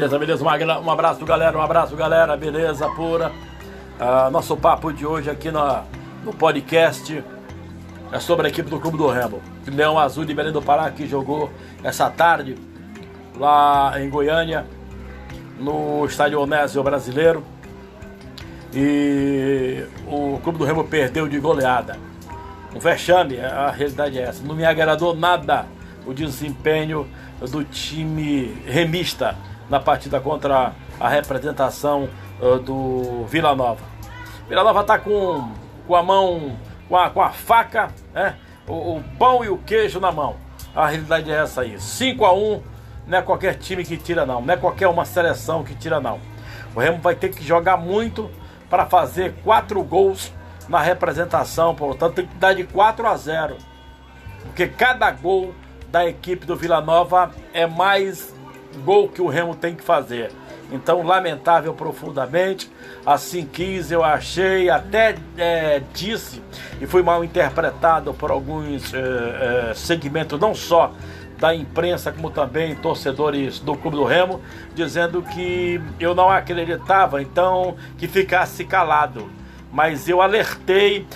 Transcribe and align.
Beleza, 0.00 0.18
beleza. 0.18 0.42
Um 0.42 0.90
abraço, 0.90 1.26
galera. 1.26 1.58
Um 1.58 1.60
abraço, 1.60 1.94
galera. 1.94 2.34
Beleza, 2.34 2.88
pura. 2.88 3.30
Uh, 4.00 4.30
nosso 4.30 4.56
papo 4.56 4.90
de 4.90 5.04
hoje 5.04 5.28
aqui 5.28 5.50
no, 5.50 5.60
no 6.24 6.32
podcast 6.32 7.22
é 8.10 8.18
sobre 8.18 8.46
a 8.46 8.48
equipe 8.48 8.70
do 8.70 8.80
Clube 8.80 8.96
do 8.96 9.06
Remo. 9.08 9.42
Leão 9.66 9.98
Azul 9.98 10.24
de 10.24 10.32
Belém 10.32 10.54
do 10.54 10.62
Pará 10.62 10.90
que 10.90 11.06
jogou 11.06 11.50
essa 11.84 12.08
tarde 12.08 12.56
lá 13.36 13.92
em 14.00 14.08
Goiânia, 14.08 14.64
no 15.58 16.06
estádio 16.06 16.40
Onésio 16.40 16.82
Brasileiro. 16.82 17.44
E 18.72 19.84
o 20.06 20.40
Clube 20.42 20.60
do 20.60 20.64
Remo 20.64 20.82
perdeu 20.82 21.28
de 21.28 21.38
goleada. 21.38 21.98
Um 22.74 22.78
vexame, 22.78 23.38
a 23.38 23.70
realidade 23.70 24.18
é 24.18 24.22
essa. 24.22 24.42
Não 24.42 24.54
me 24.54 24.64
agradou 24.64 25.14
nada 25.14 25.66
o 26.06 26.14
desempenho 26.14 27.06
do 27.50 27.62
time 27.64 28.46
remista 28.64 29.36
na 29.70 29.78
partida 29.78 30.20
contra 30.20 30.72
a 30.98 31.08
representação 31.08 32.08
uh, 32.42 32.58
do 32.58 33.24
Vila 33.26 33.54
Nova. 33.54 33.82
Vila 34.48 34.64
Nova 34.64 34.80
está 34.80 34.98
com, 34.98 35.52
com 35.86 35.96
a 35.96 36.02
mão, 36.02 36.58
com 36.88 36.96
a, 36.96 37.08
com 37.08 37.22
a 37.22 37.30
faca, 37.30 37.88
né? 38.12 38.36
o, 38.66 38.96
o 38.96 39.04
pão 39.16 39.44
e 39.44 39.48
o 39.48 39.56
queijo 39.56 40.00
na 40.00 40.10
mão. 40.10 40.36
A 40.74 40.88
realidade 40.88 41.30
é 41.30 41.36
essa 41.36 41.62
aí. 41.62 41.80
5 41.80 42.24
a 42.24 42.34
1 42.34 42.62
não 43.06 43.18
é 43.18 43.22
qualquer 43.22 43.54
time 43.54 43.84
que 43.84 43.96
tira 43.96 44.26
não, 44.26 44.42
não 44.42 44.54
é 44.54 44.56
qualquer 44.56 44.88
uma 44.88 45.04
seleção 45.04 45.62
que 45.64 45.74
tira 45.74 46.00
não. 46.00 46.20
O 46.74 46.80
Remo 46.80 46.98
vai 46.98 47.14
ter 47.14 47.30
que 47.30 47.44
jogar 47.44 47.76
muito 47.76 48.30
para 48.68 48.86
fazer 48.86 49.34
quatro 49.42 49.82
gols 49.82 50.32
na 50.68 50.80
representação, 50.80 51.74
portanto 51.74 52.14
tem 52.14 52.26
que 52.26 52.34
dar 52.36 52.54
de 52.54 52.64
4 52.64 53.06
a 53.06 53.16
0. 53.16 53.56
Porque 54.42 54.68
cada 54.68 55.10
gol 55.10 55.52
da 55.88 56.06
equipe 56.06 56.46
do 56.46 56.54
Vila 56.54 56.80
Nova 56.80 57.32
é 57.52 57.66
mais 57.66 58.32
gol 58.84 59.08
que 59.08 59.20
o 59.20 59.28
Remo 59.28 59.54
tem 59.54 59.74
que 59.74 59.82
fazer. 59.82 60.30
Então, 60.72 61.02
lamentável 61.02 61.74
profundamente. 61.74 62.70
Assim 63.04 63.44
quis, 63.44 63.90
eu 63.90 64.04
achei, 64.04 64.70
até 64.70 65.16
é, 65.36 65.82
disse, 65.92 66.42
e 66.80 66.86
fui 66.86 67.02
mal 67.02 67.24
interpretado 67.24 68.12
por 68.14 68.30
alguns 68.30 68.92
é, 68.94 68.98
é, 69.70 69.74
segmentos, 69.74 70.38
não 70.38 70.54
só 70.54 70.92
da 71.38 71.54
imprensa, 71.54 72.12
como 72.12 72.30
também 72.30 72.74
torcedores 72.74 73.58
do 73.58 73.74
Clube 73.74 73.96
do 73.96 74.04
Remo, 74.04 74.42
dizendo 74.74 75.22
que 75.22 75.80
eu 75.98 76.14
não 76.14 76.28
acreditava, 76.28 77.22
então 77.22 77.76
que 77.96 78.06
ficasse 78.06 78.64
calado. 78.64 79.30
Mas 79.72 80.06
eu 80.06 80.20
alertei 80.20 81.06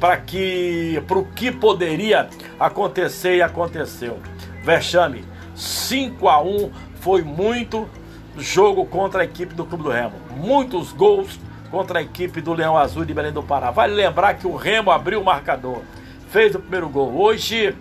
para 0.00 0.16
que 0.16 1.02
o 1.10 1.24
que 1.24 1.52
poderia 1.52 2.28
acontecer 2.58 3.36
e 3.36 3.42
aconteceu. 3.42 4.18
Vexame, 4.62 5.24
5 5.54 6.28
a 6.28 6.42
1 6.42 6.70
foi 7.00 7.22
muito 7.22 7.88
jogo 8.36 8.84
contra 8.86 9.22
a 9.22 9.24
equipe 9.24 9.54
do 9.54 9.64
Clube 9.64 9.84
do 9.84 9.90
Remo. 9.90 10.14
Muitos 10.36 10.92
gols 10.92 11.38
contra 11.70 11.98
a 11.98 12.02
equipe 12.02 12.40
do 12.40 12.52
Leão 12.52 12.76
Azul 12.76 13.04
de 13.04 13.14
Belém 13.14 13.32
do 13.32 13.42
Pará. 13.42 13.70
Vale 13.70 13.94
lembrar 13.94 14.34
que 14.34 14.46
o 14.46 14.56
Remo 14.56 14.90
abriu 14.90 15.20
o 15.20 15.24
marcador, 15.24 15.82
fez 16.28 16.54
o 16.54 16.60
primeiro 16.60 16.88
gol. 16.88 17.14
Hoje 17.14 17.76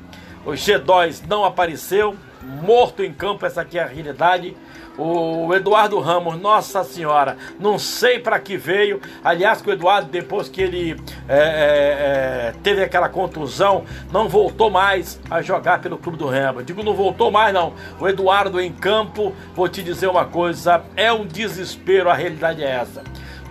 o 0.45 0.51
G2 0.51 1.25
não 1.27 1.45
apareceu, 1.45 2.15
morto 2.41 3.03
em 3.03 3.13
campo, 3.13 3.45
essa 3.45 3.61
aqui 3.61 3.77
é 3.77 3.83
a 3.83 3.87
realidade. 3.87 4.55
O 4.97 5.53
Eduardo 5.55 5.99
Ramos, 5.99 6.39
nossa 6.39 6.83
senhora, 6.83 7.35
não 7.59 7.79
sei 7.79 8.19
para 8.19 8.39
que 8.39 8.55
veio. 8.55 9.01
Aliás, 9.23 9.61
que 9.61 9.69
o 9.69 9.73
Eduardo, 9.73 10.09
depois 10.11 10.47
que 10.47 10.61
ele 10.61 10.95
é, 11.27 11.35
é, 11.35 11.37
é, 11.37 12.53
teve 12.61 12.83
aquela 12.83 13.09
contusão, 13.09 13.85
não 14.11 14.29
voltou 14.29 14.69
mais 14.69 15.19
a 15.31 15.41
jogar 15.41 15.81
pelo 15.81 15.97
Clube 15.97 16.17
do 16.17 16.27
Remo. 16.27 16.61
digo, 16.61 16.83
não 16.83 16.93
voltou 16.93 17.31
mais, 17.31 17.51
não. 17.53 17.73
O 17.99 18.07
Eduardo 18.07 18.61
em 18.61 18.71
campo, 18.71 19.33
vou 19.55 19.67
te 19.67 19.81
dizer 19.81 20.07
uma 20.07 20.25
coisa: 20.25 20.83
é 20.95 21.11
um 21.11 21.25
desespero, 21.25 22.09
a 22.09 22.13
realidade 22.13 22.63
é 22.63 22.69
essa. 22.69 23.03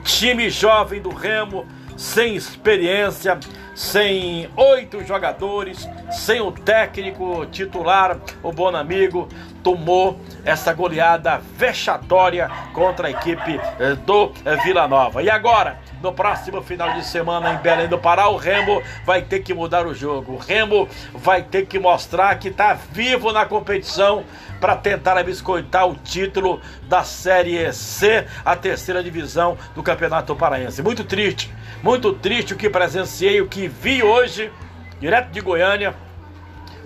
Time 0.05 0.49
jovem 0.49 1.01
do 1.01 1.11
Remo, 1.11 1.67
sem 1.97 2.37
experiência, 2.37 3.39
sem 3.75 4.49
oito 4.57 5.05
jogadores, 5.05 5.89
sem 6.11 6.41
o 6.41 6.53
técnico 6.53 7.47
titular, 7.47 8.19
o 8.43 8.53
bom 8.53 8.75
amigo, 8.75 9.29
tomou 9.63 10.21
essa 10.45 10.73
goleada 10.73 11.41
vexatória 11.57 12.51
contra 12.73 13.09
a 13.09 13.11
equipe 13.11 13.61
eh, 13.79 13.95
do 14.07 14.33
eh, 14.45 14.57
Vila 14.65 14.89
Nova. 14.89 15.23
E 15.23 15.31
agora, 15.31 15.79
no 16.03 16.13
próximo 16.13 16.63
final 16.63 16.93
de 16.95 17.05
semana 17.05 17.53
em 17.53 17.57
Belém 17.59 17.89
do 17.89 17.99
Pará, 17.99 18.29
o 18.29 18.37
Remo 18.37 18.83
vai 19.05 19.23
ter 19.23 19.41
que 19.41 19.55
mudar 19.55 19.87
o 19.87 19.95
jogo. 19.95 20.33
O 20.33 20.39
Remo 20.39 20.89
vai 21.15 21.43
ter 21.43 21.67
que 21.67 21.79
mostrar 21.79 22.39
que 22.39 22.49
está 22.49 22.75
vivo 22.75 23.33
na 23.33 23.47
competição 23.47 24.25
para 24.61 24.77
tentar 24.77 25.17
abiscoitar 25.17 25.89
o 25.89 25.97
título 25.97 26.61
da 26.89 27.03
Série 27.03 27.73
C, 27.73 28.27
a 28.45 28.55
terceira 28.55 29.03
divisão 29.03 29.57
do 29.75 29.83
Campeonato 29.83 30.37
Paraense. 30.37 30.83
Muito 30.83 31.03
triste, 31.03 31.53
muito 31.83 32.13
triste 32.13 32.55
o 32.55 32.57
que 32.57 32.71
presenciei, 32.71 33.41
o 33.41 33.49
que 33.49 33.67
vi 33.67 34.03
hoje, 34.03 34.53
direto 35.01 35.31
de 35.31 35.41
Goiânia 35.41 35.95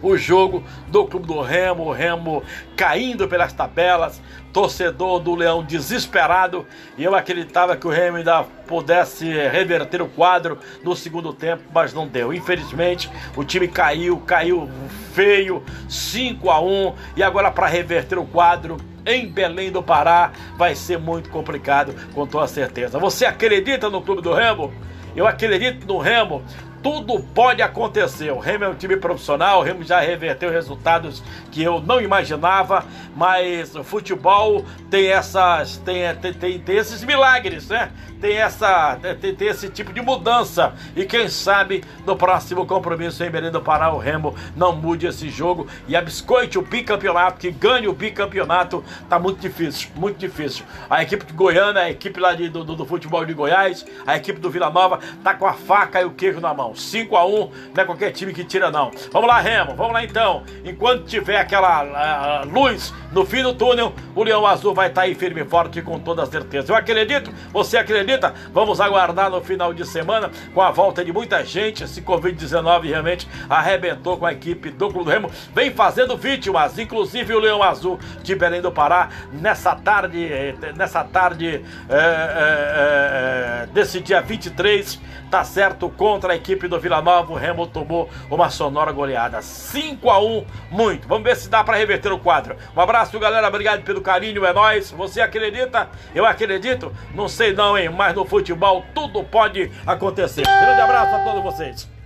o 0.06 0.16
jogo 0.16 0.62
do 0.88 1.04
Clube 1.04 1.26
do 1.26 1.40
Remo, 1.40 1.84
o 1.84 1.92
Remo 1.92 2.42
caindo 2.76 3.26
pelas 3.26 3.52
tabelas, 3.52 4.22
torcedor 4.52 5.20
do 5.20 5.34
Leão 5.34 5.64
desesperado, 5.64 6.64
e 6.96 7.04
eu 7.04 7.14
acreditava 7.14 7.76
que 7.76 7.86
o 7.86 7.90
Remo 7.90 8.18
ainda 8.18 8.44
pudesse 8.66 9.26
reverter 9.26 10.00
o 10.00 10.08
quadro 10.08 10.58
no 10.82 10.94
segundo 10.94 11.32
tempo, 11.32 11.64
mas 11.74 11.92
não 11.92 12.06
deu. 12.06 12.32
Infelizmente, 12.32 13.10
o 13.36 13.44
time 13.44 13.66
caiu, 13.68 14.18
caiu 14.18 14.70
feio, 15.12 15.62
5 15.88 16.50
a 16.50 16.60
1, 16.60 16.94
e 17.16 17.22
agora 17.22 17.50
para 17.50 17.66
reverter 17.66 18.18
o 18.18 18.24
quadro 18.24 18.76
em 19.04 19.28
Belém 19.28 19.70
do 19.70 19.82
Pará 19.82 20.32
vai 20.56 20.74
ser 20.74 20.98
muito 20.98 21.30
complicado, 21.30 21.94
com 22.14 22.26
toda 22.26 22.46
certeza. 22.46 22.98
Você 22.98 23.24
acredita 23.24 23.90
no 23.90 24.02
Clube 24.02 24.22
do 24.22 24.32
Remo? 24.32 24.72
Eu 25.14 25.26
acredito 25.26 25.86
no 25.86 25.98
Remo 25.98 26.42
tudo 26.86 27.18
pode 27.34 27.60
acontecer. 27.62 28.30
O 28.30 28.38
Remo 28.38 28.62
é 28.62 28.68
um 28.68 28.74
time 28.76 28.96
profissional, 28.96 29.58
o 29.58 29.62
Remo 29.64 29.82
já 29.82 29.98
reverteu 29.98 30.52
resultados 30.52 31.20
que 31.50 31.60
eu 31.60 31.80
não 31.80 32.00
imaginava, 32.00 32.84
mas 33.16 33.74
o 33.74 33.82
futebol 33.82 34.64
tem 34.88 35.08
essas 35.08 35.78
tem, 35.78 36.14
tem, 36.14 36.32
tem, 36.32 36.58
tem 36.60 36.76
esses 36.76 37.02
milagres, 37.02 37.68
né? 37.68 37.90
Tem 38.20 38.36
essa 38.36 38.96
tem, 39.20 39.34
tem, 39.34 39.48
esse 39.48 39.68
tipo 39.68 39.92
de 39.92 40.00
mudança 40.00 40.74
e 40.94 41.04
quem 41.04 41.28
sabe 41.28 41.82
no 42.06 42.14
próximo 42.14 42.64
compromisso 42.64 43.24
em 43.24 43.30
Belém 43.30 43.50
do 43.50 43.60
Pará 43.60 43.92
o 43.92 43.98
Remo 43.98 44.36
não 44.54 44.74
mude 44.74 45.08
esse 45.08 45.28
jogo 45.28 45.66
e 45.88 45.96
abiscoite 45.96 46.56
o 46.56 46.62
bicampeonato, 46.62 47.40
que 47.40 47.50
ganhe 47.50 47.88
o 47.88 47.92
bicampeonato, 47.92 48.84
tá 49.08 49.18
muito 49.18 49.40
difícil, 49.40 49.90
muito 49.96 50.18
difícil. 50.18 50.64
A 50.88 51.02
equipe 51.02 51.26
de 51.26 51.32
Goiânia, 51.32 51.82
a 51.82 51.90
equipe 51.90 52.20
lá 52.20 52.32
de, 52.32 52.48
do, 52.48 52.62
do 52.62 52.86
futebol 52.86 53.24
de 53.24 53.34
Goiás, 53.34 53.84
a 54.06 54.16
equipe 54.16 54.38
do 54.38 54.48
Vila 54.48 54.70
Nova 54.70 55.00
tá 55.24 55.34
com 55.34 55.46
a 55.46 55.52
faca 55.52 56.00
e 56.00 56.04
o 56.04 56.12
queijo 56.12 56.38
na 56.38 56.54
mão. 56.54 56.75
5 56.76 57.16
a 57.16 57.26
1 57.26 57.50
não 57.74 57.82
é 57.82 57.84
qualquer 57.84 58.12
time 58.12 58.32
que 58.32 58.44
tira, 58.44 58.70
não. 58.70 58.90
Vamos 59.12 59.28
lá, 59.28 59.40
Remo, 59.40 59.74
vamos 59.74 59.92
lá 59.92 60.04
então. 60.04 60.42
Enquanto 60.64 61.04
tiver 61.04 61.38
aquela 61.38 62.42
luz 62.44 62.92
no 63.12 63.24
fim 63.24 63.42
do 63.42 63.54
túnel, 63.54 63.94
o 64.14 64.22
Leão 64.22 64.46
Azul 64.46 64.74
vai 64.74 64.88
estar 64.88 65.02
tá 65.02 65.06
aí 65.06 65.14
firme 65.14 65.42
e 65.42 65.44
forte 65.44 65.80
com 65.82 65.98
toda 65.98 66.26
certeza. 66.26 66.72
Eu 66.72 66.76
acredito, 66.76 67.32
você 67.52 67.78
acredita? 67.78 68.34
Vamos 68.52 68.80
aguardar 68.80 69.30
no 69.30 69.40
final 69.40 69.72
de 69.72 69.86
semana 69.86 70.30
com 70.52 70.60
a 70.60 70.70
volta 70.70 71.04
de 71.04 71.12
muita 71.12 71.44
gente. 71.44 71.84
Esse 71.84 72.02
Covid-19 72.02 72.88
realmente 72.88 73.28
arrebentou 73.48 74.16
com 74.16 74.26
a 74.26 74.32
equipe 74.32 74.70
do 74.70 74.90
Clube 74.90 75.04
do 75.04 75.10
Remo. 75.10 75.30
Vem 75.54 75.70
fazendo 75.70 76.16
vítimas, 76.16 76.78
inclusive 76.78 77.34
o 77.34 77.38
Leão 77.38 77.62
Azul 77.62 77.98
de 78.22 78.34
Belém 78.34 78.60
do 78.60 78.72
Pará, 78.72 79.08
nessa 79.32 79.74
tarde, 79.74 80.24
eh, 80.24 80.54
nessa 80.76 81.04
tarde 81.04 81.62
é, 81.88 81.96
é, 81.96 83.62
é, 83.62 83.66
desse 83.72 84.00
dia 84.00 84.20
23 84.20 85.00
tá 85.30 85.42
certo, 85.44 85.88
contra 85.88 86.32
a 86.32 86.36
equipe 86.36 86.65
do 86.68 86.80
Vila 86.80 87.02
Nova, 87.02 87.32
o 87.32 87.36
Remo 87.36 87.66
tomou 87.66 88.08
uma 88.30 88.50
sonora 88.50 88.92
goleada, 88.92 89.42
5 89.42 90.10
a 90.10 90.18
1 90.22 90.46
muito. 90.70 91.08
Vamos 91.08 91.24
ver 91.24 91.36
se 91.36 91.48
dá 91.48 91.62
para 91.62 91.76
reverter 91.76 92.12
o 92.12 92.18
quadro. 92.18 92.56
Um 92.76 92.80
abraço, 92.80 93.18
galera, 93.18 93.48
obrigado 93.48 93.82
pelo 93.82 94.00
carinho, 94.00 94.44
é 94.44 94.52
nós. 94.52 94.90
Você 94.90 95.20
acredita? 95.20 95.88
Eu 96.14 96.24
acredito? 96.24 96.92
Não 97.14 97.28
sei 97.28 97.52
não, 97.52 97.76
hein, 97.76 97.88
mas 97.88 98.14
no 98.14 98.24
futebol 98.24 98.84
tudo 98.94 99.22
pode 99.24 99.70
acontecer. 99.86 100.42
Grande 100.42 100.80
abraço 100.80 101.14
a 101.14 101.18
todos 101.20 101.42
vocês. 101.42 101.96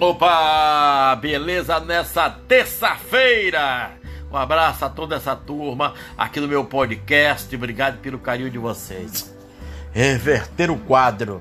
Opa, 0.00 1.16
beleza 1.16 1.80
nessa 1.80 2.28
terça-feira. 2.28 4.03
Um 4.34 4.36
abraço 4.36 4.84
a 4.84 4.88
toda 4.88 5.14
essa 5.14 5.36
turma 5.36 5.94
aqui 6.18 6.40
no 6.40 6.48
meu 6.48 6.64
podcast. 6.64 7.54
Obrigado 7.54 7.98
pelo 7.98 8.18
carinho 8.18 8.50
de 8.50 8.58
vocês. 8.58 9.32
Reverter 9.92 10.72
o 10.72 10.76
quadro 10.76 11.40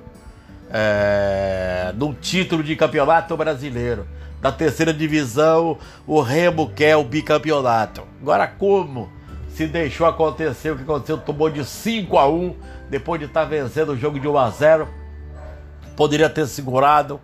é, 0.69 1.91
no 1.95 2.13
título 2.13 2.61
de 2.61 2.75
campeonato 2.75 3.35
brasileiro. 3.35 4.07
Da 4.39 4.51
terceira 4.51 4.93
divisão, 4.93 5.79
o 6.05 6.21
Remo 6.21 6.69
quer 6.69 6.95
o 6.95 7.03
bicampeonato. 7.03 8.03
Agora, 8.21 8.45
como 8.45 9.11
se 9.49 9.65
deixou 9.65 10.05
acontecer 10.05 10.69
o 10.69 10.75
que 10.75 10.83
aconteceu? 10.83 11.17
Tomou 11.17 11.49
de 11.49 11.65
5 11.65 12.15
a 12.15 12.29
1 12.29 12.55
depois 12.91 13.19
de 13.19 13.25
estar 13.25 13.45
vencendo 13.45 13.93
o 13.93 13.97
jogo 13.97 14.19
de 14.19 14.27
1 14.27 14.37
a 14.37 14.49
0 14.51 14.87
Poderia 15.97 16.29
ter 16.29 16.45
segurado 16.45 17.19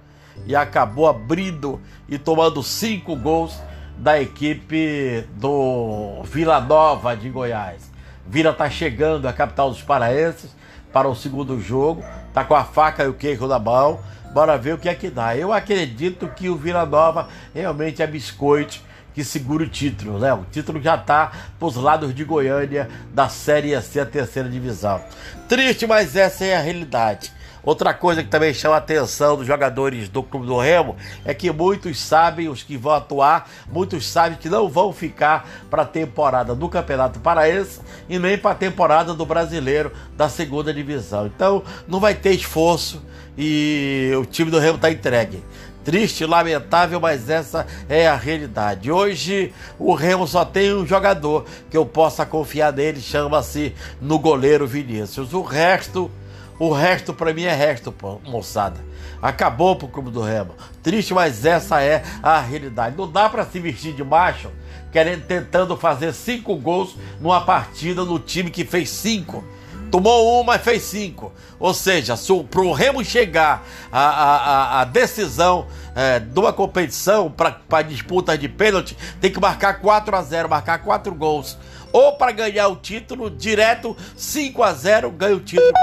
e 0.48 0.56
acabou 0.56 1.07
abrindo 1.07 1.80
e 2.07 2.18
tomando 2.18 2.63
cinco 2.63 3.16
gols 3.16 3.62
da 4.00 4.22
equipe 4.22 5.28
do 5.36 6.24
Vila 6.24 6.62
Nova 6.62 7.16
de 7.16 7.30
Goiás. 7.30 7.92
Vila 8.25 8.51
está 8.51 8.69
chegando 8.69 9.28
à 9.28 9.34
capital 9.34 9.69
dos 9.69 9.81
paraenses 9.81 10.56
para 10.94 11.07
o 11.07 11.16
segundo 11.16 11.60
jogo, 11.60 12.04
tá 12.34 12.44
com 12.46 12.56
a 12.56 12.63
faca 12.63 13.04
e 13.04 13.07
o 13.07 13.13
queijo 13.13 13.46
na 13.46 13.60
mão. 13.60 14.00
Bora 14.34 14.57
ver 14.57 14.75
o 14.75 14.78
que 14.78 14.88
é 14.88 14.96
que 14.96 15.10
dá. 15.10 15.36
Eu 15.36 15.51
acredito 15.51 16.28
que 16.30 16.50
o 16.50 16.56
Vila 16.56 16.86
Nova 16.86 17.28
realmente 17.54 18.01
é 18.01 18.07
biscoito 18.07 18.80
que 19.13 19.24
segura 19.24 19.63
o 19.63 19.69
título, 19.69 20.18
né? 20.18 20.31
O 20.34 20.45
título 20.50 20.81
já 20.81 20.98
tá 20.98 21.31
pros 21.57 21.75
lados 21.75 22.16
de 22.16 22.24
Goiânia 22.24 22.88
da 23.13 23.28
Série 23.28 23.80
C, 23.81 24.00
a 24.00 24.06
terceira 24.06 24.48
divisão. 24.48 25.02
Triste, 25.48 25.86
mas 25.86 26.16
essa 26.16 26.45
é 26.45 26.56
a 26.56 26.62
realidade. 26.62 27.34
Outra 27.64 27.94
coisa 27.94 28.24
que 28.24 28.30
também 28.30 28.54
chama 28.54 28.76
a 28.76 28.78
atenção 28.80 29.36
dos 29.36 29.46
jogadores 29.46 30.08
do 30.08 30.24
Clube 30.24 30.48
do 30.48 30.58
Remo 30.58 30.96
é 31.26 31.34
que 31.34 31.52
muitos 31.52 32.00
sabem, 32.00 32.48
os 32.48 32.64
que 32.64 32.78
vão 32.78 32.94
atuar, 32.94 33.50
muitos 33.72 34.08
sabem 34.08 34.38
que 34.38 34.50
não 34.50 34.70
vão 34.70 34.94
ficar 34.94 35.48
para 35.70 35.82
a 35.82 35.86
temporada 35.86 36.56
do 36.56 36.70
Campeonato 36.70 37.20
Paraense 37.20 37.82
e 38.08 38.18
nem 38.18 38.38
para 38.38 38.52
a 38.52 38.56
temporada 38.56 39.14
do 39.14 39.26
Brasileiro 39.26 39.92
da 40.16 40.30
segunda 40.30 40.74
divisão. 40.74 41.28
Então 41.28 41.64
não 41.88 42.00
vai 42.00 42.16
ter 42.16 42.32
esforço 42.32 43.02
e 43.38 44.12
o 44.20 44.26
time 44.26 44.50
do 44.52 44.60
Remo 44.60 44.76
está 44.76 44.92
entregue. 44.92 45.44
Triste, 45.84 46.26
lamentável, 46.26 47.00
mas 47.00 47.30
essa 47.30 47.66
é 47.88 48.08
a 48.08 48.16
realidade. 48.16 48.92
Hoje 48.92 49.54
o 49.80 49.94
Remo 49.94 50.28
só 50.28 50.44
tem 50.44 50.74
um 50.74 50.86
jogador 50.86 51.46
que 51.70 51.78
eu 51.78 51.86
possa 51.86 52.26
confiar 52.26 52.74
nele, 52.74 53.00
chama-se 53.00 53.74
no 54.02 54.20
goleiro 54.20 54.68
Vinícius. 54.68 55.34
O 55.34 55.42
resto 55.42 56.12
o 56.60 56.74
resto 56.74 57.14
para 57.14 57.34
mim 57.34 57.44
é 57.44 57.56
resto, 57.56 57.96
moçada. 58.26 58.84
Acabou 59.22 59.78
pro 59.78 59.88
Clube 59.88 60.12
do 60.12 60.22
Remo. 60.22 60.54
Triste, 60.84 61.14
mas 61.14 61.46
essa 61.46 61.82
é 61.82 62.04
a 62.22 62.40
realidade. 62.40 62.98
Não 62.98 63.10
dá 63.10 63.30
para 63.30 63.46
se 63.46 63.60
vestir 63.60 63.94
de 63.94 64.04
macho 64.04 64.52
querendo 64.92 65.26
tentando 65.26 65.78
fazer 65.78 66.14
cinco 66.14 66.56
gols 66.56 66.96
numa 67.20 67.42
partida 67.42 68.04
no 68.04 68.20
time 68.20 68.50
que 68.50 68.66
fez 68.66 68.90
cinco. 68.90 69.44
Tomou 69.92 70.40
uma 70.40 70.56
e 70.56 70.60
fez 70.60 70.84
cinco. 70.84 71.32
Ou 71.60 71.74
seja, 71.74 72.16
se 72.16 72.32
o, 72.32 72.44
pro 72.44 72.72
Remo 72.74 73.04
chegar 73.04 73.66
a, 73.92 74.00
a, 74.00 74.82
a 74.82 74.84
decisão 74.84 75.66
é, 75.96 76.20
de 76.20 76.40
uma 76.40 76.54
competição 76.54 77.32
para 77.32 77.82
disputa 77.82 78.38
de 78.38 78.48
pênalti, 78.48 78.96
tem 79.20 79.32
que 79.32 79.40
marcar 79.40 79.80
4 79.80 80.16
a 80.16 80.22
0 80.22 80.50
marcar 80.50 80.80
quatro 80.80 81.14
gols. 81.16 81.58
Ou 81.92 82.14
para 82.14 82.32
ganhar 82.32 82.68
o 82.68 82.76
título, 82.76 83.32
direto 83.32 83.98
5 84.16 84.62
a 84.62 84.74
0 84.74 85.10
ganha 85.10 85.36
o 85.36 85.40
título 85.40 85.74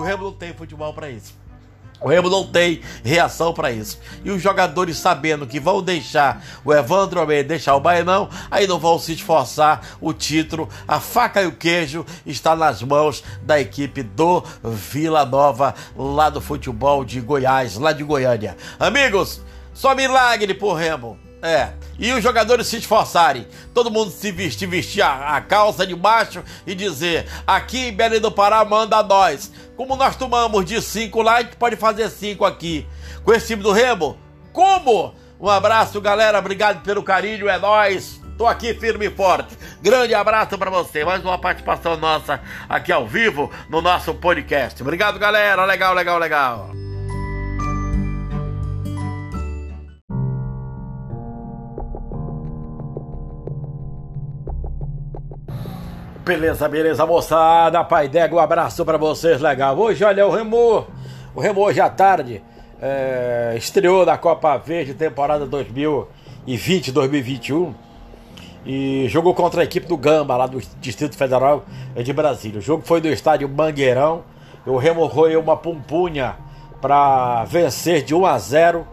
o 0.00 0.04
Remo 0.04 0.24
não 0.24 0.32
tem 0.32 0.54
futebol 0.54 0.92
para 0.94 1.10
isso. 1.10 1.38
O 2.00 2.08
Remo 2.08 2.30
não 2.30 2.46
tem 2.46 2.80
reação 3.04 3.52
para 3.52 3.70
isso. 3.70 4.00
E 4.24 4.30
os 4.30 4.40
jogadores 4.40 4.96
sabendo 4.96 5.46
que 5.46 5.60
vão 5.60 5.82
deixar 5.82 6.42
o 6.64 6.72
Evandro 6.72 7.20
Almeida 7.20 7.50
deixar 7.50 7.76
o 7.76 7.80
Baianão, 7.80 8.30
aí 8.50 8.66
não 8.66 8.78
vão 8.78 8.98
se 8.98 9.12
esforçar. 9.12 9.98
O 10.00 10.14
título, 10.14 10.66
a 10.88 10.98
faca 10.98 11.42
e 11.42 11.46
o 11.46 11.52
queijo 11.52 12.06
está 12.24 12.56
nas 12.56 12.82
mãos 12.82 13.22
da 13.42 13.60
equipe 13.60 14.02
do 14.02 14.42
Vila 14.64 15.26
Nova, 15.26 15.74
lá 15.94 16.30
do 16.30 16.40
futebol 16.40 17.04
de 17.04 17.20
Goiás, 17.20 17.76
lá 17.76 17.92
de 17.92 18.02
Goiânia. 18.02 18.56
Amigos, 18.78 19.42
só 19.74 19.94
milagre 19.94 20.54
por 20.54 20.74
Remo. 20.74 21.29
É. 21.42 21.70
E 21.98 22.12
os 22.12 22.22
jogadores 22.22 22.66
se 22.66 22.76
esforçarem. 22.76 23.46
Todo 23.74 23.90
mundo 23.90 24.10
se 24.10 24.30
vestir, 24.30 24.66
vestir 24.66 25.02
a, 25.02 25.36
a 25.36 25.40
calça 25.40 25.86
de 25.86 25.94
baixo 25.94 26.42
e 26.66 26.74
dizer: 26.74 27.26
aqui 27.46 27.88
em 27.88 27.92
Belém 27.92 28.20
do 28.20 28.30
Pará 28.30 28.64
manda 28.64 29.02
nós. 29.02 29.50
Como 29.76 29.96
nós 29.96 30.16
tomamos 30.16 30.64
de 30.64 30.80
5 30.80 31.22
lá, 31.22 31.36
a 31.36 31.42
gente 31.42 31.56
pode 31.56 31.76
fazer 31.76 32.08
5 32.10 32.44
aqui. 32.44 32.86
Com 33.24 33.32
esse 33.32 33.48
time 33.48 33.62
do 33.62 33.72
Remo? 33.72 34.18
Como? 34.52 35.14
Um 35.40 35.48
abraço, 35.48 36.00
galera. 36.00 36.38
Obrigado 36.38 36.82
pelo 36.82 37.02
carinho. 37.02 37.48
É 37.48 37.58
nós. 37.58 38.20
Tô 38.36 38.46
aqui 38.46 38.72
firme 38.74 39.06
e 39.06 39.10
forte. 39.10 39.56
Grande 39.82 40.14
abraço 40.14 40.56
para 40.56 40.70
você. 40.70 41.04
Mais 41.04 41.22
uma 41.22 41.38
participação 41.38 41.96
nossa 41.96 42.40
aqui 42.68 42.90
ao 42.90 43.06
vivo 43.06 43.50
no 43.68 43.82
nosso 43.82 44.14
podcast. 44.14 44.82
Obrigado, 44.82 45.18
galera. 45.18 45.64
Legal, 45.64 45.94
legal, 45.94 46.18
legal. 46.18 46.89
Beleza, 56.30 56.68
beleza, 56.68 57.04
moçada. 57.04 57.82
Pai 57.82 58.06
Dego, 58.06 58.36
um 58.36 58.38
abraço 58.38 58.84
para 58.84 58.96
vocês, 58.96 59.40
legal. 59.40 59.76
Hoje, 59.76 60.04
olha, 60.04 60.24
o 60.24 60.30
Remo, 60.30 60.86
o 61.34 61.40
Remo 61.40 61.60
hoje 61.60 61.80
à 61.80 61.90
tarde 61.90 62.40
é, 62.80 63.54
estreou 63.56 64.06
na 64.06 64.16
Copa 64.16 64.56
Verde, 64.56 64.94
temporada 64.94 65.44
2020-2021 66.46 67.74
e 68.64 69.06
jogou 69.08 69.34
contra 69.34 69.62
a 69.62 69.64
equipe 69.64 69.88
do 69.88 69.96
Gamba, 69.96 70.36
lá 70.36 70.46
do 70.46 70.62
Distrito 70.80 71.16
Federal 71.16 71.64
de 71.96 72.12
Brasília. 72.12 72.60
O 72.60 72.62
jogo 72.62 72.84
foi 72.86 73.00
do 73.00 73.08
estádio 73.08 73.48
Mangueirão. 73.48 74.22
O 74.64 74.76
Remo 74.76 75.06
roeu 75.06 75.40
uma 75.40 75.56
pumpunha 75.56 76.36
para 76.80 77.44
vencer 77.46 78.04
de 78.04 78.14
1 78.14 78.24
a 78.24 78.38
0 78.38 78.86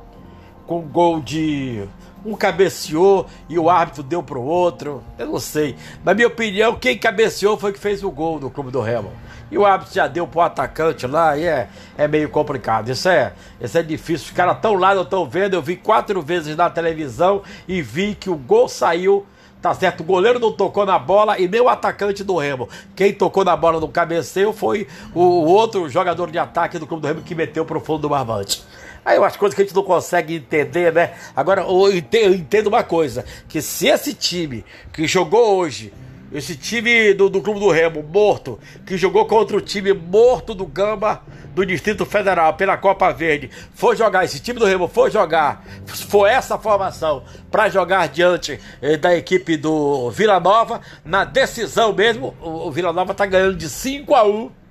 com 0.66 0.82
gol 0.82 1.22
de 1.22 1.84
um 2.28 2.36
cabeceou 2.36 3.26
e 3.48 3.58
o 3.58 3.70
árbitro 3.70 4.04
deu 4.04 4.22
pro 4.22 4.42
outro. 4.42 5.02
Eu 5.18 5.28
não 5.28 5.40
sei. 5.40 5.78
Na 6.04 6.14
minha 6.14 6.28
opinião, 6.28 6.76
quem 6.76 6.98
cabeceou 6.98 7.58
foi 7.58 7.72
que 7.72 7.80
fez 7.80 8.04
o 8.04 8.12
gol 8.12 8.38
do 8.38 8.50
Clube 8.50 8.70
do 8.70 8.82
Remo. 8.82 9.12
E 9.50 9.58
o 9.58 9.66
árbitro 9.66 9.96
já 9.96 10.08
deu 10.08 10.28
pro 10.28 10.42
atacante 10.42 11.08
lá 11.08 11.38
e 11.38 11.46
é, 11.46 11.70
é 11.98 12.06
meio 12.06 12.28
complicado. 12.28 12.90
Isso 12.90 13.08
é, 13.08 13.32
isso 13.62 13.78
é 13.78 13.82
difícil. 13.82 14.28
Os 14.28 14.32
caras 14.32 14.60
tão 14.60 14.74
lá, 14.74 14.94
não 14.94 15.04
estão 15.04 15.26
vendo. 15.26 15.54
Eu 15.54 15.62
vi 15.62 15.78
quatro 15.78 16.22
vezes 16.22 16.58
na 16.58 16.70
televisão 16.70 17.42
e 17.66 17.82
vi 17.82 18.14
que 18.14 18.30
o 18.30 18.36
gol 18.36 18.68
saiu. 18.68 19.26
Tá 19.62 19.74
certo, 19.74 20.02
o 20.02 20.04
goleiro 20.04 20.40
não 20.40 20.52
tocou 20.52 20.86
na 20.86 21.00
bola 21.00 21.40
e 21.40 21.48
nem 21.48 21.60
o 21.60 21.68
atacante 21.68 22.24
do 22.24 22.38
Remo. 22.38 22.70
Quem 22.96 23.12
tocou 23.12 23.44
na 23.44 23.56
bola 23.56 23.80
no 23.80 23.88
cabeceio 23.88 24.54
foi 24.54 24.88
o, 25.16 25.22
o 25.22 25.46
outro 25.46 25.90
jogador 25.90 26.30
de 26.30 26.38
ataque 26.38 26.78
do 26.78 26.86
Clube 26.86 27.02
do 27.02 27.08
Remo 27.08 27.22
que 27.22 27.34
meteu 27.34 27.66
pro 27.66 27.80
fundo 27.80 28.02
do 28.02 28.10
barbante. 28.10 28.64
Aí 29.08 29.18
umas 29.18 29.38
coisas 29.38 29.56
que 29.56 29.62
a 29.62 29.66
gente 29.66 29.74
não 29.74 29.84
consegue 29.84 30.36
entender, 30.36 30.92
né? 30.92 31.14
Agora, 31.34 31.62
eu 31.62 31.96
entendo 31.96 32.68
uma 32.68 32.84
coisa: 32.84 33.24
que 33.48 33.62
se 33.62 33.88
esse 33.88 34.14
time 34.14 34.66
que 34.92 35.08
jogou 35.08 35.56
hoje, 35.56 35.94
esse 36.30 36.58
time 36.58 37.14
do, 37.14 37.30
do 37.30 37.42
Clube 37.42 37.58
do 37.58 37.72
Remo, 37.72 38.04
morto, 38.04 38.60
que 38.86 38.98
jogou 38.98 39.26
contra 39.26 39.56
o 39.56 39.62
time 39.62 39.94
morto 39.94 40.54
do 40.54 40.66
Gamba 40.66 41.22
do 41.56 41.66
Distrito 41.66 42.06
Federal 42.06 42.56
pela 42.56 42.76
Copa 42.76 43.10
Verde, 43.14 43.50
for 43.74 43.96
jogar, 43.96 44.26
esse 44.26 44.42
time 44.42 44.60
do 44.60 44.66
Remo 44.66 44.90
for 44.90 45.10
jogar, 45.10 45.66
for 46.10 46.28
essa 46.28 46.58
formação 46.58 47.24
para 47.50 47.70
jogar 47.70 48.10
diante 48.10 48.60
eh, 48.82 48.98
da 48.98 49.16
equipe 49.16 49.56
do 49.56 50.12
Vila 50.12 50.38
Nova, 50.38 50.82
na 51.06 51.24
decisão 51.24 51.94
mesmo, 51.94 52.36
o, 52.42 52.68
o 52.68 52.72
Vila 52.74 52.92
Nova 52.92 53.14
tá 53.14 53.26
ganhando 53.26 53.56
de 53.56 53.70
5 53.70 54.14
a 54.14 54.28
1 54.28 54.67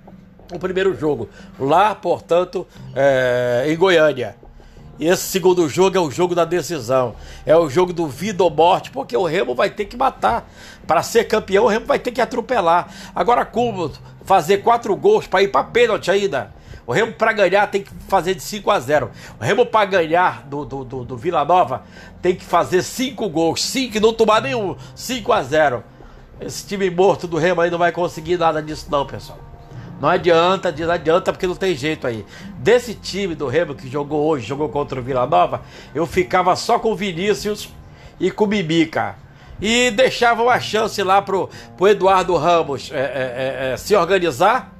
o 0.52 0.58
primeiro 0.58 0.96
jogo. 0.96 1.28
Lá, 1.58 1.94
portanto, 1.94 2.66
é, 2.94 3.64
em 3.68 3.76
Goiânia. 3.76 4.36
E 4.98 5.06
esse 5.06 5.24
segundo 5.24 5.68
jogo 5.68 5.96
é 5.96 6.00
o 6.00 6.10
jogo 6.10 6.34
da 6.34 6.44
decisão. 6.44 7.14
É 7.44 7.54
o 7.56 7.68
jogo 7.68 7.92
do 7.92 8.06
vida 8.06 8.42
ou 8.42 8.50
morte, 8.50 8.90
porque 8.90 9.16
o 9.16 9.24
Remo 9.24 9.54
vai 9.54 9.68
ter 9.68 9.84
que 9.84 9.96
matar. 9.96 10.48
Para 10.86 11.02
ser 11.02 11.24
campeão, 11.24 11.64
o 11.64 11.68
Remo 11.68 11.86
vai 11.86 11.98
ter 11.98 12.12
que 12.12 12.20
atropelar. 12.20 12.88
Agora, 13.14 13.44
como 13.44 13.92
fazer 14.24 14.58
quatro 14.58 14.96
gols 14.96 15.26
para 15.26 15.42
ir 15.42 15.48
para 15.48 15.64
pênalti 15.64 16.10
ainda? 16.10 16.54
O 16.86 16.92
Remo 16.92 17.12
para 17.12 17.32
ganhar 17.32 17.66
tem 17.66 17.82
que 17.82 17.90
fazer 18.08 18.34
de 18.34 18.42
5 18.42 18.70
a 18.70 18.78
0. 18.78 19.10
O 19.40 19.44
Remo 19.44 19.66
para 19.66 19.84
ganhar 19.86 20.46
do, 20.46 20.64
do, 20.64 20.84
do, 20.84 21.04
do, 21.04 21.16
Vila 21.16 21.44
Nova 21.44 21.82
tem 22.22 22.34
que 22.34 22.44
fazer 22.44 22.82
cinco 22.82 23.28
gols. 23.28 23.62
5 23.64 23.96
e 23.96 24.00
não 24.00 24.12
tomar 24.12 24.40
nenhum. 24.40 24.76
5 24.94 25.32
a 25.32 25.42
0. 25.42 25.84
Esse 26.40 26.66
time 26.66 26.88
morto 26.88 27.26
do 27.26 27.36
Remo 27.36 27.60
aí 27.60 27.70
não 27.70 27.78
vai 27.78 27.90
conseguir 27.90 28.38
nada 28.38 28.62
disso 28.62 28.86
não, 28.88 29.04
pessoal. 29.04 29.38
Não 30.00 30.08
adianta, 30.08 30.70
não 30.72 30.90
adianta 30.92 31.32
porque 31.32 31.46
não 31.46 31.54
tem 31.54 31.74
jeito 31.74 32.06
aí. 32.06 32.24
Desse 32.58 32.94
time 32.94 33.34
do 33.34 33.46
Remo 33.46 33.74
que 33.74 33.88
jogou 33.88 34.26
hoje, 34.26 34.46
jogou 34.46 34.68
contra 34.68 35.00
o 35.00 35.02
Vila 35.02 35.26
Nova, 35.26 35.62
eu 35.94 36.06
ficava 36.06 36.54
só 36.54 36.78
com 36.78 36.92
o 36.92 36.96
Vinícius 36.96 37.70
e 38.20 38.30
com 38.30 38.44
o 38.44 38.46
Bibica. 38.46 39.16
E 39.60 39.90
deixava 39.90 40.42
uma 40.42 40.60
chance 40.60 41.02
lá 41.02 41.22
pro, 41.22 41.48
pro 41.76 41.88
Eduardo 41.88 42.36
Ramos 42.36 42.90
é, 42.92 42.98
é, 42.98 43.00
é, 43.00 43.72
é 43.72 43.76
se 43.78 43.96
organizar 43.96 44.75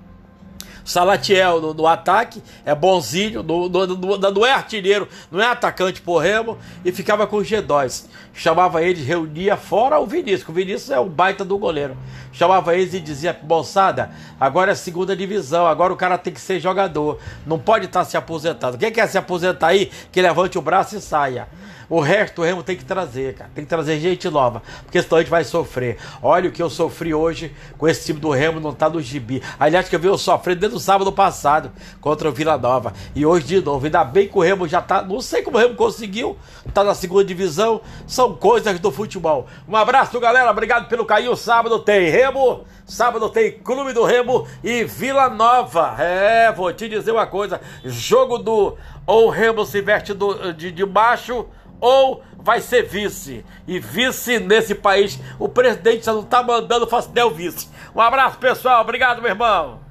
Salatiel 0.87 1.61
no, 1.61 1.75
no 1.75 1.87
ataque, 1.87 2.41
é 2.65 2.75
bonzinho, 2.75 3.43
no, 3.43 3.69
no, 3.69 3.87
no, 3.87 4.19
não 4.19 4.47
é 4.47 4.53
artilheiro, 4.53 5.09
não 5.31 5.41
é 5.41 5.47
atacante 5.47 6.01
por 6.01 6.19
remo, 6.19 6.57
e 6.85 6.93
ficava 6.93 7.27
com 7.27 7.39
os 7.39 7.49
G2. 7.49 8.07
Chamava 8.33 8.83
eles, 8.83 9.05
reunia 9.05 9.57
fora 9.57 9.99
o 9.99 10.07
Vinícius, 10.07 10.49
o 10.49 10.53
Vinícius 10.53 10.91
é 10.91 11.01
o 11.01 11.07
baita 11.07 11.45
do 11.45 11.59
goleiro. 11.59 11.97
Chamava 12.33 12.75
eles 12.77 12.95
e 12.95 13.01
dizia, 13.01 13.37
moçada, 13.43 14.13
agora 14.39 14.73
é 14.73 14.75
segunda 14.77 15.17
divisão, 15.17 15.67
agora 15.67 15.93
o 15.93 15.97
cara 15.97 16.17
tem 16.17 16.33
que 16.33 16.41
ser 16.41 16.61
jogador, 16.61 17.19
não 17.45 17.59
pode 17.59 17.87
estar 17.87 18.01
tá 18.01 18.05
se 18.05 18.17
aposentando. 18.17 18.79
Quem 18.79 18.93
quer 18.93 19.09
se 19.09 19.19
aposentar 19.19 19.69
aí, 19.69 19.91
que 20.13 20.23
levante 20.23 20.57
o 20.57 20.63
braço 20.63 20.97
e 20.97 21.01
saia. 21.01 21.49
O 21.89 22.01
resto 22.01 22.43
o 22.43 22.45
Remo 22.45 22.63
tem 22.63 22.77
que 22.77 22.85
trazer, 22.85 23.35
cara. 23.35 23.51
Tem 23.55 23.65
que 23.65 23.69
trazer 23.71 23.99
gente 24.01 24.29
nova. 24.29 24.63
Porque 24.83 25.01
senão 25.01 25.19
a 25.19 25.21
gente 25.21 25.31
vai 25.31 25.45
sofrer. 25.45 25.99
Olha 26.21 26.49
o 26.49 26.53
que 26.53 26.63
eu 26.63 26.69
sofri 26.69 27.15
hoje 27.15 27.55
com 27.79 27.87
esse 27.87 28.07
time 28.07 28.19
do 28.19 28.31
Remo, 28.31 28.59
não 28.59 28.73
tá 28.73 28.91
no 28.91 29.01
gibi. 29.01 29.43
Aliás, 29.59 29.89
que 29.89 29.95
eu 29.95 30.01
vi 30.01 30.09
eu 30.09 30.19
sofrendo 30.19 30.61
desde 30.61 30.77
o 30.77 30.81
sábado 30.81 31.13
passado 31.13 31.71
contra 32.01 32.29
o 32.29 32.33
Vila 32.33 32.59
Nova. 32.59 32.93
E 33.15 33.25
hoje 33.25 33.47
de 33.47 33.61
novo. 33.61 33.85
Ainda 33.85 34.03
bem 34.03 34.27
que 34.27 34.37
o 34.37 34.41
Remo 34.41 34.67
já 34.67 34.83
tá. 34.83 35.03
Não 35.03 35.21
sei 35.21 35.43
como 35.43 35.57
o 35.57 35.61
Remo 35.61 35.77
conseguiu. 35.77 36.37
Tá 36.75 36.83
na 36.83 36.95
segunda 36.95 37.25
divisão. 37.25 37.81
São 38.07 38.35
coisas 38.35 38.79
do 38.81 38.91
futebol. 38.91 39.47
Um 39.69 39.77
abraço, 39.77 40.19
galera. 40.19 40.51
Obrigado 40.51 40.89
pelo 40.89 41.05
carinho. 41.05 41.37
Sábado 41.37 41.79
tem 41.79 42.11
Remo. 42.11 42.65
Sábado 42.85 43.29
tem 43.29 43.53
Clube 43.53 43.93
do 43.93 44.05
Remo 44.05 44.47
e 44.63 44.85
Vila 44.85 45.29
Nova. 45.29 45.97
É, 45.99 46.53
vou 46.53 46.73
te 46.73 46.89
dizer 46.89 47.13
uma 47.13 47.27
coisa. 47.27 47.61
Jogo 47.85 48.39
do. 48.39 48.77
Ou 49.07 49.27
o 49.27 49.31
Remo 49.31 49.65
se 49.65 49.81
veste 49.81 50.13
do, 50.13 50.53
de, 50.53 50.73
de 50.73 50.85
baixo 50.85 51.47
ou 51.81 52.23
vai 52.39 52.61
ser 52.61 52.83
vice. 52.83 53.45
E 53.67 53.79
vice 53.79 54.39
nesse 54.39 54.75
país, 54.75 55.19
o 55.39 55.49
presidente 55.49 56.07
já 56.07 56.13
não 56.13 56.23
tá 56.23 56.43
mandando 56.43 56.87
o 56.87 57.31
vice. 57.31 57.69
Um 57.95 58.01
abraço, 58.01 58.39
pessoal. 58.39 58.83
Obrigado, 58.83 59.21
meu 59.21 59.31
irmão. 59.31 59.87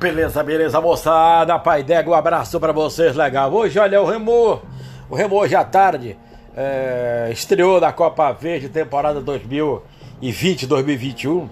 Beleza, 0.00 0.42
beleza, 0.44 0.80
moçada. 0.80 1.58
Pai 1.58 1.82
Dego, 1.82 2.12
um 2.12 2.14
abraço 2.14 2.60
para 2.60 2.72
vocês, 2.72 3.16
legal. 3.16 3.52
Hoje, 3.52 3.80
olha, 3.80 4.00
o 4.00 4.06
Remo, 4.06 4.62
o 5.10 5.16
Remo 5.16 5.34
hoje 5.34 5.56
à 5.56 5.64
tarde 5.64 6.16
é, 6.56 7.28
estreou 7.32 7.80
na 7.80 7.92
Copa 7.92 8.30
Verde 8.32 8.68
temporada 8.68 9.20
2020-2021 9.20 11.48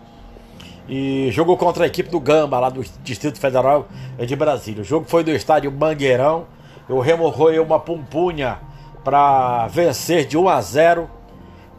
e 0.88 1.31
jogou 1.33 1.57
contra 1.57 1.85
a 1.85 1.87
equipe 1.87 2.11
do 2.11 2.21
Gamba, 2.21 2.59
lá 2.61 2.71
do 2.71 2.85
Distrito 3.02 3.38
Federal 3.38 3.88
de 4.19 4.37
Brasília. 4.37 4.83
O 4.83 4.85
jogo 4.85 5.07
foi 5.09 5.25
no 5.25 5.31
estádio 5.31 5.71
Mangueirão. 5.73 6.47
O 6.88 7.00
Remo 7.00 7.28
roeu 7.28 7.64
uma 7.64 7.81
pumpunha 7.81 8.59
para 9.02 9.66
vencer 9.69 10.26
de 10.26 10.37
1 10.38 10.49
a 10.49 10.61
0 10.61 11.11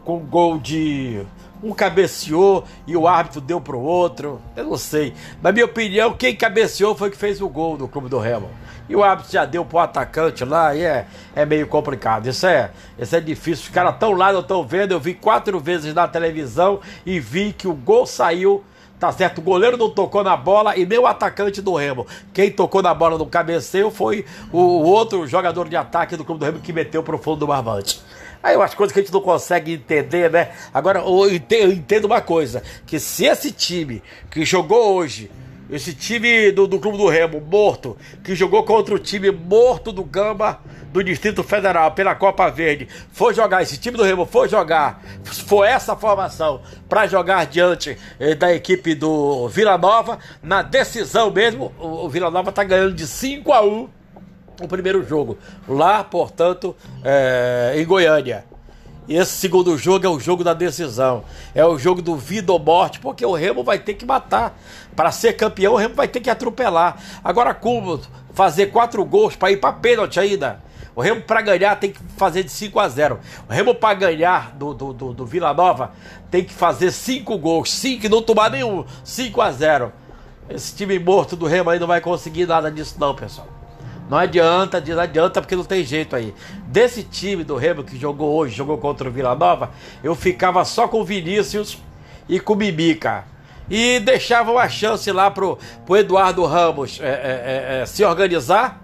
com 0.04 0.18
gol 0.18 0.58
de 0.58 1.20
um 1.62 1.72
cabeceou 1.72 2.64
e 2.86 2.96
o 2.96 3.08
árbitro 3.08 3.40
deu 3.40 3.60
pro 3.60 3.80
outro. 3.80 4.40
Eu 4.54 4.64
não 4.64 4.76
sei. 4.76 5.12
Na 5.42 5.50
minha 5.50 5.64
opinião, 5.64 6.12
quem 6.12 6.34
cabeceou 6.34 6.94
foi 6.94 7.10
que 7.10 7.16
fez 7.16 7.40
o 7.40 7.48
gol 7.48 7.76
do 7.76 7.88
Clube 7.88 8.08
do 8.08 8.18
Remo. 8.18 8.48
E 8.88 8.96
o 8.96 9.02
árbitro 9.02 9.32
já 9.32 9.44
deu 9.44 9.64
pro 9.64 9.78
atacante 9.78 10.44
lá 10.44 10.74
e 10.74 10.82
é, 10.82 11.06
é 11.34 11.44
meio 11.44 11.66
complicado. 11.66 12.26
Isso 12.26 12.46
é, 12.46 12.70
isso 12.98 13.14
é 13.14 13.20
difícil. 13.20 13.64
Os 13.64 13.70
caras 13.70 13.96
tão 13.98 14.12
lá, 14.12 14.32
eu 14.32 14.42
tô 14.42 14.62
vendo. 14.62 14.92
Eu 14.92 15.00
vi 15.00 15.14
quatro 15.14 15.58
vezes 15.60 15.92
na 15.92 16.08
televisão 16.08 16.80
e 17.04 17.20
vi 17.20 17.52
que 17.52 17.68
o 17.68 17.74
gol 17.74 18.06
saiu 18.06 18.64
Tá 18.98 19.12
certo, 19.12 19.38
o 19.38 19.42
goleiro 19.42 19.76
não 19.76 19.88
tocou 19.88 20.24
na 20.24 20.36
bola 20.36 20.76
e 20.76 20.84
nem 20.84 20.98
o 20.98 21.06
atacante 21.06 21.62
do 21.62 21.74
Remo. 21.74 22.04
Quem 22.32 22.50
tocou 22.50 22.82
na 22.82 22.92
bola 22.92 23.16
no 23.16 23.26
cabeceio 23.26 23.90
foi 23.90 24.24
o 24.52 24.58
outro 24.58 25.24
jogador 25.26 25.68
de 25.68 25.76
ataque 25.76 26.16
do 26.16 26.24
clube 26.24 26.40
do 26.40 26.44
Remo 26.46 26.58
que 26.58 26.72
meteu 26.72 27.02
pro 27.02 27.16
fundo 27.16 27.40
do 27.40 27.46
barbante. 27.46 28.02
Aí 28.42 28.56
umas 28.56 28.74
coisas 28.74 28.92
que 28.92 28.98
a 28.98 29.02
gente 29.02 29.12
não 29.12 29.20
consegue 29.20 29.74
entender, 29.74 30.30
né? 30.30 30.50
Agora, 30.72 31.00
eu 31.00 31.72
entendo 31.72 32.06
uma 32.06 32.20
coisa: 32.20 32.62
que 32.86 32.98
se 32.98 33.24
esse 33.24 33.52
time 33.52 34.02
que 34.30 34.44
jogou 34.44 34.94
hoje 34.94 35.30
esse 35.70 35.94
time 35.94 36.50
do, 36.50 36.66
do 36.66 36.78
Clube 36.78 36.96
do 36.96 37.08
Remo, 37.08 37.40
morto, 37.40 37.96
que 38.24 38.34
jogou 38.34 38.62
contra 38.62 38.94
o 38.94 38.98
time 38.98 39.30
morto 39.30 39.92
do 39.92 40.02
Gamba 40.02 40.60
do 40.92 41.04
Distrito 41.04 41.42
Federal 41.42 41.92
pela 41.92 42.14
Copa 42.14 42.50
Verde, 42.50 42.88
foi 43.12 43.34
jogar, 43.34 43.62
esse 43.62 43.76
time 43.76 43.96
do 43.96 44.02
Remo 44.02 44.24
foi 44.24 44.48
jogar, 44.48 45.02
foi 45.24 45.68
essa 45.68 45.94
formação 45.94 46.62
para 46.88 47.06
jogar 47.06 47.46
diante 47.46 47.98
eh, 48.18 48.34
da 48.34 48.52
equipe 48.54 48.94
do 48.94 49.48
Vila 49.48 49.76
Nova, 49.76 50.18
na 50.42 50.62
decisão 50.62 51.30
mesmo, 51.30 51.72
o, 51.78 52.06
o 52.06 52.08
Vila 52.08 52.30
Nova 52.30 52.50
tá 52.50 52.64
ganhando 52.64 52.94
de 52.94 53.06
5 53.06 53.52
a 53.52 53.62
1 53.62 53.88
o 54.60 54.66
primeiro 54.66 55.06
jogo, 55.06 55.38
lá, 55.68 56.02
portanto, 56.02 56.74
eh, 57.04 57.74
em 57.76 57.84
Goiânia. 57.84 58.44
Esse 59.08 59.32
segundo 59.32 59.78
jogo 59.78 60.04
é 60.04 60.08
o 60.08 60.20
jogo 60.20 60.44
da 60.44 60.52
decisão. 60.52 61.24
É 61.54 61.64
o 61.64 61.78
jogo 61.78 62.02
do 62.02 62.14
vida 62.14 62.52
ou 62.52 62.58
morte, 62.58 63.00
porque 63.00 63.24
o 63.24 63.32
Remo 63.32 63.64
vai 63.64 63.78
ter 63.78 63.94
que 63.94 64.04
matar. 64.04 64.58
Para 64.94 65.10
ser 65.10 65.32
campeão, 65.32 65.72
o 65.72 65.76
Remo 65.76 65.94
vai 65.94 66.06
ter 66.06 66.20
que 66.20 66.28
atropelar. 66.28 67.00
Agora, 67.24 67.54
como 67.54 68.00
fazer 68.34 68.66
quatro 68.66 69.02
gols 69.06 69.34
para 69.34 69.50
ir 69.50 69.56
para 69.56 69.72
pênalti 69.72 70.20
ainda? 70.20 70.62
O 70.94 71.00
Remo 71.00 71.22
para 71.22 71.40
ganhar 71.40 71.76
tem 71.76 71.90
que 71.90 72.00
fazer 72.18 72.42
de 72.42 72.50
5 72.50 72.78
a 72.78 72.88
0. 72.88 73.18
O 73.48 73.52
Remo 73.52 73.74
para 73.74 73.94
ganhar 73.94 74.54
do, 74.56 74.74
do, 74.74 74.92
do, 74.92 75.12
do, 75.14 75.24
Vila 75.24 75.54
Nova 75.54 75.92
tem 76.30 76.44
que 76.44 76.52
fazer 76.52 76.90
cinco 76.90 77.38
gols. 77.38 77.72
Cinco 77.72 78.04
e 78.04 78.08
não 78.08 78.20
tomar 78.20 78.50
nenhum. 78.50 78.84
5 79.04 79.40
a 79.40 79.50
0. 79.52 79.92
Esse 80.50 80.74
time 80.74 80.98
morto 80.98 81.34
do 81.34 81.46
Remo 81.46 81.70
aí 81.70 81.78
não 81.78 81.86
vai 81.86 82.00
conseguir 82.00 82.46
nada 82.46 82.70
disso 82.70 82.96
não, 82.98 83.14
pessoal. 83.14 83.57
Não 84.08 84.16
adianta, 84.16 84.80
não 84.80 85.00
adianta 85.00 85.40
porque 85.40 85.54
não 85.54 85.64
tem 85.64 85.84
jeito 85.84 86.16
aí. 86.16 86.34
Desse 86.66 87.02
time 87.02 87.44
do 87.44 87.56
Remo 87.56 87.84
que 87.84 87.98
jogou 87.98 88.34
hoje, 88.34 88.54
jogou 88.54 88.78
contra 88.78 89.08
o 89.08 89.12
Vila 89.12 89.34
Nova, 89.34 89.70
eu 90.02 90.14
ficava 90.14 90.64
só 90.64 90.88
com 90.88 91.00
o 91.00 91.04
Vinícius 91.04 91.78
e 92.28 92.40
com 92.40 92.54
o 92.54 92.56
Mimica. 92.56 93.24
E 93.70 94.00
deixava 94.00 94.50
uma 94.50 94.68
chance 94.68 95.10
lá 95.12 95.30
pro, 95.30 95.58
pro 95.84 95.96
Eduardo 95.96 96.44
Ramos 96.46 96.98
é, 97.00 97.04
é, 97.04 97.08
é, 97.08 97.82
é 97.82 97.86
se 97.86 98.02
organizar 98.02 98.82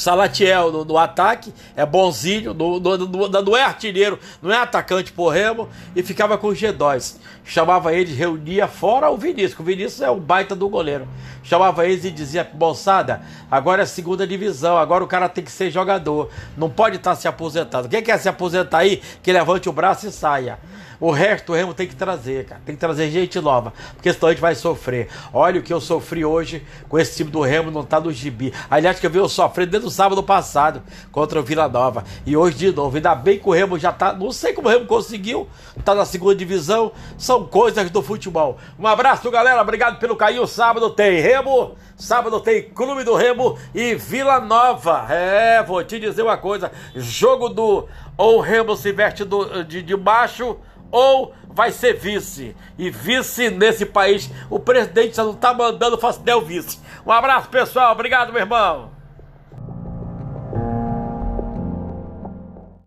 Salatiel 0.00 0.72
no, 0.72 0.82
no, 0.82 0.96
ataque, 0.96 1.52
é 1.76 1.84
bonzinho, 1.84 2.54
no, 2.54 2.80
no, 2.80 3.28
não 3.28 3.54
é 3.54 3.62
artilheiro, 3.62 4.18
não 4.40 4.50
é 4.50 4.56
atacante 4.56 5.12
por 5.12 5.28
Remo, 5.28 5.68
e 5.94 6.02
ficava 6.02 6.38
com 6.38 6.46
o 6.46 6.52
G2. 6.52 7.16
Chamava 7.44 7.92
eles, 7.92 8.16
reunia 8.16 8.66
fora 8.66 9.10
o 9.10 9.16
Vinícius, 9.18 9.60
o 9.60 9.62
Vinícius 9.62 10.00
é 10.00 10.08
o 10.08 10.16
baita 10.16 10.56
do 10.56 10.70
goleiro. 10.70 11.06
Chamava 11.42 11.86
eles 11.86 12.04
e 12.04 12.10
dizia, 12.10 12.48
moçada, 12.54 13.22
agora 13.50 13.82
é 13.82 13.86
segunda 13.86 14.26
divisão, 14.26 14.76
agora 14.76 15.02
o 15.02 15.06
cara 15.06 15.28
tem 15.28 15.42
que 15.42 15.50
ser 15.50 15.70
jogador, 15.70 16.28
não 16.56 16.68
pode 16.68 16.96
estar 16.96 17.10
tá 17.10 17.16
se 17.16 17.26
aposentando. 17.26 17.88
Quem 17.88 18.02
quer 18.02 18.18
se 18.18 18.28
aposentar 18.28 18.78
aí, 18.78 19.02
que 19.22 19.32
levante 19.32 19.68
o 19.68 19.72
braço 19.72 20.06
e 20.06 20.12
saia. 20.12 20.58
O 21.00 21.10
resto 21.10 21.52
o 21.52 21.54
Remo 21.56 21.72
tem 21.72 21.88
que 21.88 21.96
trazer, 21.96 22.44
cara. 22.44 22.60
Tem 22.64 22.74
que 22.74 22.80
trazer 22.80 23.10
gente 23.10 23.40
nova. 23.40 23.72
Porque 23.94 24.12
senão 24.12 24.28
a 24.28 24.32
gente 24.32 24.40
vai 24.40 24.54
sofrer. 24.54 25.08
Olha 25.32 25.58
o 25.58 25.62
que 25.62 25.72
eu 25.72 25.80
sofri 25.80 26.26
hoje 26.26 26.62
com 26.90 26.98
esse 26.98 27.16
time 27.16 27.30
do 27.30 27.40
Remo, 27.40 27.70
não 27.70 27.82
tá 27.82 27.98
no 27.98 28.12
gibi. 28.12 28.52
Aliás, 28.70 29.00
que 29.00 29.06
eu 29.06 29.10
vi 29.10 29.16
eu 29.16 29.28
sofrendo 29.28 29.70
desde 29.70 29.88
o 29.88 29.90
sábado 29.90 30.22
passado 30.22 30.82
contra 31.10 31.40
o 31.40 31.42
Vila 31.42 31.66
Nova. 31.68 32.04
E 32.26 32.36
hoje 32.36 32.58
de 32.58 32.72
novo. 32.72 32.96
Ainda 32.96 33.14
bem 33.14 33.38
que 33.38 33.48
o 33.48 33.52
Remo 33.52 33.78
já 33.78 33.92
tá. 33.92 34.12
Não 34.12 34.30
sei 34.30 34.52
como 34.52 34.68
o 34.68 34.70
Remo 34.70 34.84
conseguiu. 34.84 35.48
Tá 35.82 35.94
na 35.94 36.04
segunda 36.04 36.34
divisão. 36.34 36.92
São 37.16 37.46
coisas 37.46 37.90
do 37.90 38.02
futebol. 38.02 38.58
Um 38.78 38.86
abraço, 38.86 39.30
galera. 39.30 39.62
Obrigado 39.62 39.98
pelo 39.98 40.16
carinho. 40.16 40.46
Sábado 40.46 40.90
tem 40.90 41.18
Remo. 41.30 41.76
Sábado 41.96 42.40
tem 42.40 42.62
Clube 42.62 43.04
do 43.04 43.14
Remo 43.14 43.56
e 43.72 43.94
Vila 43.94 44.40
Nova. 44.40 45.06
É, 45.08 45.62
vou 45.62 45.84
te 45.84 46.00
dizer 46.00 46.22
uma 46.22 46.36
coisa: 46.36 46.72
jogo 46.96 47.48
do. 47.48 47.86
Ou 48.16 48.38
o 48.38 48.40
Remo 48.40 48.76
se 48.76 48.90
veste 48.90 49.24
do, 49.24 49.62
de, 49.62 49.80
de 49.80 49.96
baixo 49.96 50.58
ou 50.90 51.32
vai 51.48 51.70
ser 51.70 51.94
vice. 51.94 52.56
E 52.76 52.90
vice 52.90 53.48
nesse 53.48 53.86
país, 53.86 54.28
o 54.50 54.58
presidente 54.58 55.16
já 55.16 55.22
não 55.24 55.34
tá 55.34 55.54
mandando 55.54 55.96
o 55.96 56.40
vice. 56.40 56.80
Um 57.06 57.12
abraço, 57.12 57.48
pessoal. 57.48 57.92
Obrigado, 57.92 58.32
meu 58.32 58.42
irmão. 58.42 58.99